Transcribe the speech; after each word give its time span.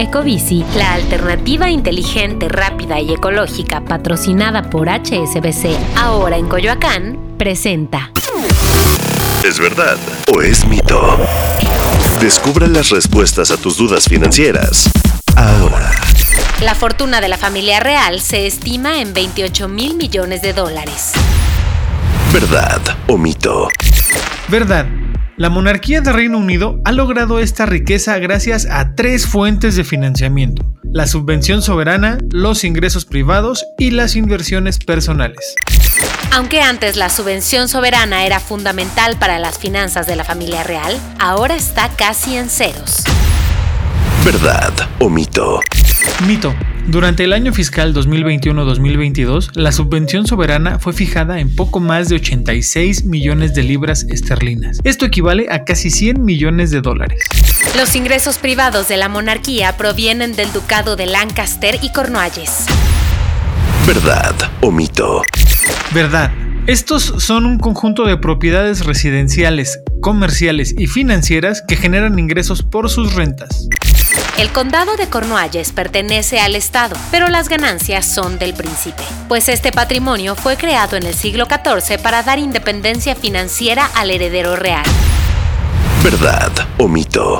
Ecobici, 0.00 0.64
la 0.76 0.94
alternativa 0.94 1.68
inteligente, 1.68 2.48
rápida 2.48 2.98
y 3.00 3.12
ecológica 3.12 3.84
patrocinada 3.84 4.70
por 4.70 4.88
HSBC, 4.88 5.76
ahora 5.94 6.38
en 6.38 6.48
Coyoacán, 6.48 7.36
presenta. 7.36 8.10
¿Es 9.44 9.58
verdad 9.58 9.98
o 10.34 10.40
es 10.40 10.64
mito? 10.64 11.18
Descubra 12.18 12.66
las 12.66 12.88
respuestas 12.88 13.50
a 13.50 13.58
tus 13.58 13.76
dudas 13.76 14.06
financieras. 14.06 14.90
Ahora. 15.36 15.90
La 16.62 16.74
fortuna 16.74 17.20
de 17.20 17.28
la 17.28 17.36
familia 17.36 17.80
real 17.80 18.22
se 18.22 18.46
estima 18.46 19.02
en 19.02 19.12
28 19.12 19.68
mil 19.68 19.96
millones 19.96 20.40
de 20.40 20.54
dólares. 20.54 21.12
¿Verdad 22.32 22.80
o 23.06 23.18
mito? 23.18 23.68
Verdad. 24.48 24.86
La 25.40 25.48
monarquía 25.48 26.02
de 26.02 26.12
Reino 26.12 26.36
Unido 26.36 26.78
ha 26.84 26.92
logrado 26.92 27.38
esta 27.38 27.64
riqueza 27.64 28.18
gracias 28.18 28.66
a 28.70 28.94
tres 28.94 29.26
fuentes 29.26 29.74
de 29.74 29.84
financiamiento. 29.84 30.66
La 30.82 31.06
subvención 31.06 31.62
soberana, 31.62 32.18
los 32.30 32.62
ingresos 32.62 33.06
privados 33.06 33.64
y 33.78 33.90
las 33.90 34.16
inversiones 34.16 34.78
personales. 34.78 35.54
Aunque 36.30 36.60
antes 36.60 36.96
la 36.96 37.08
subvención 37.08 37.68
soberana 37.68 38.26
era 38.26 38.38
fundamental 38.38 39.16
para 39.18 39.38
las 39.38 39.58
finanzas 39.58 40.06
de 40.06 40.16
la 40.16 40.24
familia 40.24 40.62
real, 40.62 41.00
ahora 41.18 41.54
está 41.54 41.88
casi 41.88 42.36
en 42.36 42.50
ceros. 42.50 43.02
¿Verdad 44.22 44.74
o 44.98 45.08
mito? 45.08 45.60
Mito. 46.26 46.54
Durante 46.86 47.24
el 47.24 47.32
año 47.32 47.52
fiscal 47.52 47.94
2021-2022, 47.94 49.50
la 49.54 49.70
subvención 49.70 50.26
soberana 50.26 50.78
fue 50.78 50.92
fijada 50.92 51.38
en 51.38 51.54
poco 51.54 51.78
más 51.78 52.08
de 52.08 52.16
86 52.16 53.04
millones 53.04 53.54
de 53.54 53.62
libras 53.62 54.04
esterlinas. 54.08 54.80
Esto 54.84 55.04
equivale 55.04 55.46
a 55.50 55.64
casi 55.64 55.90
100 55.90 56.24
millones 56.24 56.70
de 56.70 56.80
dólares. 56.80 57.22
Los 57.76 57.94
ingresos 57.94 58.38
privados 58.38 58.88
de 58.88 58.96
la 58.96 59.08
monarquía 59.08 59.76
provienen 59.76 60.34
del 60.34 60.52
ducado 60.52 60.96
de 60.96 61.06
Lancaster 61.06 61.78
y 61.82 61.92
Cornualles. 61.92 62.66
¿Verdad 63.86 64.34
o 64.60 64.70
mito? 64.70 65.22
Verdad. 65.92 66.32
Estos 66.66 67.14
son 67.18 67.46
un 67.46 67.58
conjunto 67.58 68.04
de 68.04 68.16
propiedades 68.16 68.84
residenciales, 68.84 69.80
comerciales 70.00 70.74
y 70.78 70.86
financieras 70.86 71.62
que 71.66 71.76
generan 71.76 72.18
ingresos 72.18 72.62
por 72.62 72.90
sus 72.90 73.14
rentas. 73.14 73.68
El 74.38 74.50
condado 74.52 74.96
de 74.96 75.08
Cornualles 75.08 75.72
pertenece 75.72 76.40
al 76.40 76.56
Estado, 76.56 76.96
pero 77.10 77.28
las 77.28 77.48
ganancias 77.48 78.06
son 78.06 78.38
del 78.38 78.54
príncipe, 78.54 79.02
pues 79.28 79.48
este 79.48 79.72
patrimonio 79.72 80.34
fue 80.34 80.56
creado 80.56 80.96
en 80.96 81.04
el 81.04 81.14
siglo 81.14 81.46
XIV 81.46 82.00
para 82.00 82.22
dar 82.22 82.38
independencia 82.38 83.14
financiera 83.14 83.90
al 83.94 84.10
heredero 84.10 84.56
real. 84.56 84.84
¿Verdad 86.02 86.50
o 86.78 86.88
mito? 86.88 87.38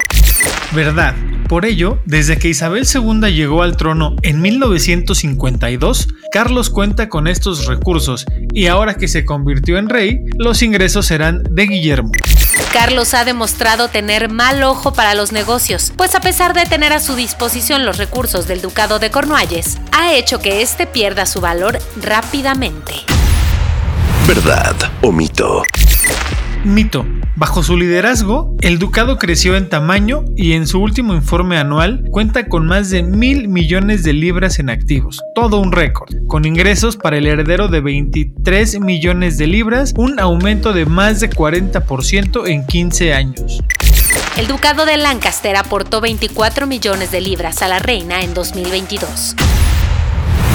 Verdad. 0.73 1.15
Por 1.51 1.65
ello, 1.65 1.99
desde 2.05 2.39
que 2.39 2.47
Isabel 2.47 2.87
II 2.87 3.23
llegó 3.35 3.65
al 3.65 3.77
trono 3.77 4.15
en 4.23 4.41
1952, 4.41 6.07
Carlos 6.31 6.71
cuenta 6.71 7.09
con 7.09 7.27
estos 7.27 7.67
recursos 7.67 8.25
y 8.53 8.69
ahora 8.69 8.95
que 8.95 9.09
se 9.09 9.25
convirtió 9.25 9.77
en 9.77 9.89
rey, 9.89 10.21
los 10.39 10.63
ingresos 10.63 11.07
serán 11.07 11.43
de 11.51 11.67
Guillermo. 11.67 12.13
Carlos 12.73 13.15
ha 13.15 13.25
demostrado 13.25 13.89
tener 13.89 14.31
mal 14.31 14.63
ojo 14.63 14.93
para 14.93 15.17
los 15.17 15.33
negocios, 15.33 15.93
pues 15.97 16.15
a 16.15 16.21
pesar 16.21 16.55
de 16.55 16.67
tener 16.67 16.93
a 16.93 17.01
su 17.01 17.17
disposición 17.17 17.85
los 17.85 17.99
recursos 17.99 18.47
del 18.47 18.61
Ducado 18.61 19.01
de 19.01 19.11
Cornualles, 19.11 19.79
ha 19.91 20.15
hecho 20.15 20.39
que 20.39 20.63
éste 20.63 20.87
pierda 20.87 21.27
su 21.27 21.41
valor 21.41 21.81
rápidamente. 22.01 22.93
¿Verdad 24.29 24.77
o 25.03 25.11
mito? 25.11 25.65
Mito. 26.65 27.07
Bajo 27.37 27.63
su 27.63 27.77
liderazgo, 27.77 28.55
el 28.61 28.79
ducado 28.79 29.17
creció 29.17 29.57
en 29.57 29.71
tamaño 29.71 30.25
y 30.37 30.53
en 30.53 30.67
su 30.67 30.79
último 30.81 31.15
informe 31.15 31.57
anual 31.57 32.05
cuenta 32.11 32.49
con 32.49 32.67
más 32.67 32.91
de 32.91 33.03
mil 33.03 33.49
millones 33.49 34.03
de 34.03 34.13
libras 34.13 34.59
en 34.59 34.69
activos, 34.69 35.23
todo 35.35 35.59
un 35.59 35.73
récord, 35.73 36.11
con 36.27 36.45
ingresos 36.45 36.99
para 36.99 37.17
el 37.17 37.27
heredero 37.27 37.69
de 37.69 37.81
23 37.81 38.81
millones 38.81 39.39
de 39.39 39.47
libras, 39.47 39.95
un 39.97 40.21
aumento 40.21 40.75
de 40.75 40.85
más 40.85 41.21
de 41.21 41.31
40% 41.31 42.47
en 42.47 42.67
15 42.67 43.15
años. 43.15 43.61
El 44.37 44.47
ducado 44.47 44.85
de 44.85 44.99
Lancaster 44.99 45.57
aportó 45.57 46.03
24 46.03 46.67
millones 46.67 47.11
de 47.11 47.23
libras 47.23 47.63
a 47.63 47.69
la 47.69 47.79
reina 47.79 48.21
en 48.21 48.35
2022. 48.35 49.35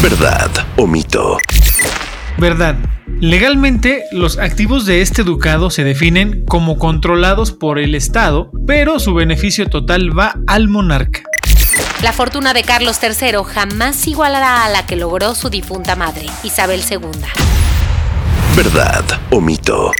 ¿Verdad 0.03 0.51
o 0.77 0.85
mito? 0.85 1.39
Verdad. 2.37 2.75
Legalmente, 3.25 4.03
los 4.11 4.37
activos 4.37 4.85
de 4.85 5.01
este 5.01 5.23
ducado 5.23 5.71
se 5.71 5.83
definen 5.83 6.45
como 6.45 6.77
controlados 6.77 7.51
por 7.51 7.79
el 7.79 7.95
Estado, 7.95 8.51
pero 8.67 8.99
su 8.99 9.15
beneficio 9.15 9.65
total 9.65 10.15
va 10.15 10.35
al 10.45 10.67
monarca. 10.67 11.23
La 12.03 12.13
fortuna 12.13 12.53
de 12.53 12.61
Carlos 12.61 12.99
III 13.01 13.37
jamás 13.43 14.05
igualará 14.05 14.63
a 14.63 14.69
la 14.69 14.85
que 14.85 14.95
logró 14.95 15.33
su 15.33 15.49
difunta 15.49 15.95
madre, 15.95 16.27
Isabel 16.43 16.83
II. 16.87 16.99
¿Verdad 18.55 19.03
o 19.31 19.41
mito? 19.41 19.91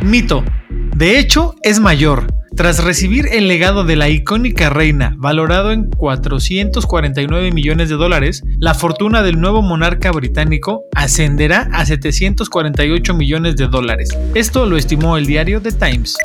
Mito. 0.00 0.42
De 0.68 1.20
hecho, 1.20 1.54
es 1.62 1.78
mayor. 1.78 2.26
Tras 2.56 2.84
recibir 2.84 3.26
el 3.32 3.48
legado 3.48 3.82
de 3.82 3.96
la 3.96 4.08
icónica 4.08 4.70
reina, 4.70 5.14
valorado 5.18 5.72
en 5.72 5.90
449 5.90 7.50
millones 7.50 7.88
de 7.88 7.96
dólares, 7.96 8.44
la 8.60 8.74
fortuna 8.74 9.22
del 9.22 9.40
nuevo 9.40 9.60
monarca 9.60 10.12
británico 10.12 10.84
ascenderá 10.94 11.68
a 11.72 11.84
748 11.84 13.12
millones 13.14 13.56
de 13.56 13.66
dólares. 13.66 14.10
Esto 14.36 14.66
lo 14.66 14.76
estimó 14.76 15.16
el 15.16 15.26
diario 15.26 15.60
The 15.60 15.72
Times. 15.72 16.16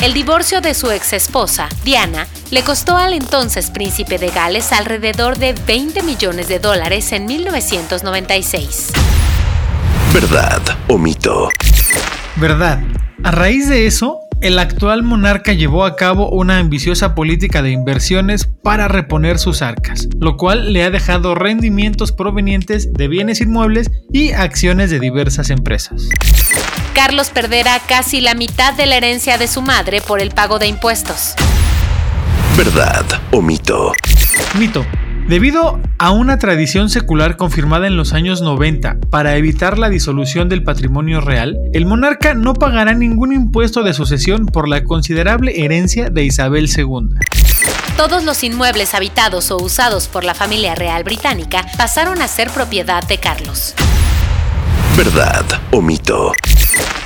El 0.00 0.14
divorcio 0.14 0.62
de 0.62 0.72
su 0.72 0.90
ex 0.90 1.12
esposa, 1.12 1.68
Diana, 1.84 2.26
le 2.50 2.62
costó 2.62 2.96
al 2.96 3.12
entonces 3.12 3.70
príncipe 3.70 4.16
de 4.16 4.28
Gales 4.28 4.72
alrededor 4.72 5.36
de 5.36 5.54
20 5.66 6.02
millones 6.02 6.48
de 6.48 6.60
dólares 6.60 7.12
en 7.12 7.26
1996. 7.26 8.92
¿Verdad 10.14 10.62
o 10.88 10.96
mito? 10.96 11.50
Verdad. 12.36 12.80
A 13.22 13.32
raíz 13.32 13.68
de 13.68 13.86
eso, 13.86 14.27
el 14.40 14.58
actual 14.58 15.02
monarca 15.02 15.52
llevó 15.52 15.84
a 15.84 15.96
cabo 15.96 16.30
una 16.30 16.58
ambiciosa 16.58 17.14
política 17.14 17.62
de 17.62 17.70
inversiones 17.70 18.48
para 18.62 18.88
reponer 18.88 19.38
sus 19.38 19.62
arcas, 19.62 20.08
lo 20.18 20.36
cual 20.36 20.72
le 20.72 20.84
ha 20.84 20.90
dejado 20.90 21.34
rendimientos 21.34 22.12
provenientes 22.12 22.92
de 22.92 23.08
bienes 23.08 23.40
inmuebles 23.40 23.90
y 24.12 24.32
acciones 24.32 24.90
de 24.90 25.00
diversas 25.00 25.50
empresas. 25.50 26.08
Carlos 26.94 27.30
perderá 27.30 27.80
casi 27.80 28.20
la 28.20 28.34
mitad 28.34 28.74
de 28.74 28.86
la 28.86 28.96
herencia 28.96 29.38
de 29.38 29.48
su 29.48 29.62
madre 29.62 30.00
por 30.00 30.20
el 30.20 30.30
pago 30.30 30.58
de 30.58 30.66
impuestos. 30.66 31.34
¿Verdad 32.56 33.04
o 33.30 33.40
mito? 33.40 33.92
Mito. 34.58 34.84
Debido 35.28 35.78
a 35.98 36.10
una 36.10 36.38
tradición 36.38 36.88
secular 36.88 37.36
confirmada 37.36 37.86
en 37.86 37.98
los 37.98 38.14
años 38.14 38.40
90 38.40 38.96
para 39.10 39.36
evitar 39.36 39.76
la 39.76 39.90
disolución 39.90 40.48
del 40.48 40.62
patrimonio 40.62 41.20
real, 41.20 41.58
el 41.74 41.84
monarca 41.84 42.32
no 42.32 42.54
pagará 42.54 42.94
ningún 42.94 43.34
impuesto 43.34 43.82
de 43.82 43.92
sucesión 43.92 44.46
por 44.46 44.68
la 44.68 44.84
considerable 44.84 45.62
herencia 45.62 46.08
de 46.08 46.24
Isabel 46.24 46.70
II. 46.74 47.10
Todos 47.98 48.24
los 48.24 48.42
inmuebles 48.42 48.94
habitados 48.94 49.50
o 49.50 49.58
usados 49.58 50.08
por 50.08 50.24
la 50.24 50.32
familia 50.32 50.74
real 50.74 51.04
británica 51.04 51.66
pasaron 51.76 52.22
a 52.22 52.28
ser 52.28 52.48
propiedad 52.48 53.06
de 53.06 53.18
Carlos. 53.18 53.74
¿Verdad 54.96 55.44
o 55.72 55.82
mito? 55.82 56.32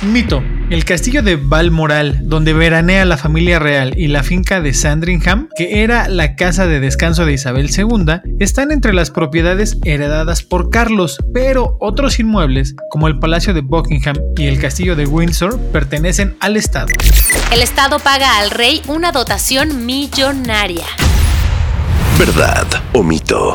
Mito. 0.01 0.41
El 0.69 0.85
castillo 0.85 1.21
de 1.21 1.35
Balmoral, 1.35 2.21
donde 2.23 2.53
veranea 2.53 3.05
la 3.05 3.17
familia 3.17 3.59
real, 3.59 3.93
y 3.97 4.07
la 4.07 4.23
finca 4.23 4.61
de 4.61 4.73
Sandringham, 4.73 5.49
que 5.55 5.83
era 5.83 6.07
la 6.07 6.35
casa 6.35 6.65
de 6.65 6.79
descanso 6.79 7.25
de 7.25 7.33
Isabel 7.33 7.69
II, 7.69 8.21
están 8.39 8.71
entre 8.71 8.93
las 8.93 9.11
propiedades 9.11 9.77
heredadas 9.83 10.41
por 10.41 10.69
Carlos, 10.69 11.17
pero 11.33 11.77
otros 11.79 12.19
inmuebles, 12.19 12.75
como 12.89 13.07
el 13.07 13.19
Palacio 13.19 13.53
de 13.53 13.61
Buckingham 13.61 14.15
y 14.37 14.47
el 14.47 14.59
Castillo 14.59 14.95
de 14.95 15.05
Windsor, 15.05 15.59
pertenecen 15.71 16.35
al 16.39 16.57
Estado. 16.57 16.87
El 17.51 17.61
Estado 17.61 17.99
paga 17.99 18.39
al 18.39 18.49
rey 18.49 18.81
una 18.87 19.11
dotación 19.11 19.85
millonaria. 19.85 20.85
¿Verdad 22.17 22.67
o 22.93 23.03
mito? 23.03 23.53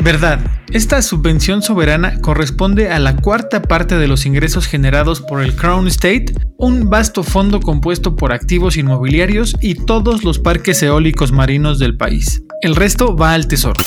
Verdad. 0.00 0.40
Esta 0.70 1.00
subvención 1.00 1.62
soberana 1.62 2.20
corresponde 2.20 2.90
a 2.90 2.98
la 2.98 3.16
cuarta 3.16 3.62
parte 3.62 3.96
de 3.96 4.06
los 4.06 4.26
ingresos 4.26 4.66
generados 4.66 5.22
por 5.22 5.42
el 5.42 5.56
Crown 5.56 5.86
State, 5.88 6.26
un 6.58 6.90
vasto 6.90 7.22
fondo 7.22 7.60
compuesto 7.60 8.14
por 8.16 8.32
activos 8.32 8.76
inmobiliarios 8.76 9.56
y 9.60 9.74
todos 9.74 10.24
los 10.24 10.38
parques 10.38 10.82
eólicos 10.82 11.32
marinos 11.32 11.78
del 11.78 11.96
país. 11.96 12.42
El 12.60 12.76
resto 12.76 13.16
va 13.16 13.32
al 13.32 13.48
tesoro. 13.48 13.80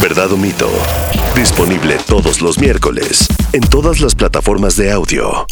¿Verdad 0.00 0.32
o 0.32 0.36
mito? 0.36 0.70
Disponible 1.34 1.96
todos 2.06 2.40
los 2.40 2.58
miércoles 2.58 3.26
en 3.52 3.62
todas 3.62 4.00
las 4.00 4.14
plataformas 4.14 4.76
de 4.76 4.92
audio. 4.92 5.46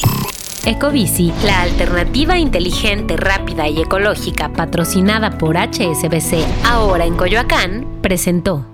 Ecobici, 0.64 1.32
la 1.44 1.62
alternativa 1.62 2.38
inteligente, 2.38 3.17
rápida 3.17 3.69
y 3.69 3.82
ecológica 3.82 4.52
patrocinada 4.52 5.37
por 5.37 5.56
HSBC, 5.56 6.44
ahora 6.64 7.05
en 7.05 7.17
Coyoacán, 7.17 7.87
presentó. 8.00 8.73